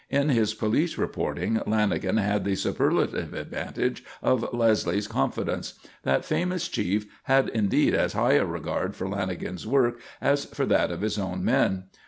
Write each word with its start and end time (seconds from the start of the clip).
In 0.09 0.29
his 0.29 0.55
police 0.55 0.97
reporting 0.97 1.59
Lanagan 1.67 2.17
had 2.19 2.43
the 2.43 2.55
superlative 2.55 3.35
advantage 3.35 4.03
of 4.23 4.51
Leslie's 4.51 5.07
confidence. 5.07 5.75
That 6.01 6.25
famous 6.25 6.67
chief 6.67 7.05
had 7.25 7.49
indeed 7.49 7.93
as 7.93 8.13
high 8.13 8.33
a 8.33 8.45
regard 8.47 8.95
for 8.95 9.05
Lanagan's 9.07 9.67
work 9.67 9.99
as 10.19 10.45
for 10.45 10.65
that 10.65 10.89
of 10.89 11.01
his 11.01 11.19
own 11.19 11.45
men. 11.45 11.83